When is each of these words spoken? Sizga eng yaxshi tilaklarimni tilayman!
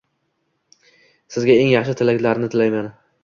Sizga 1.35 1.57
eng 1.65 1.71
yaxshi 1.73 1.95
tilaklarimni 2.01 2.53
tilayman! 2.57 2.91